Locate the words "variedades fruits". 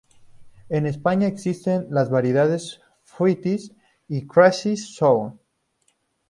2.09-3.71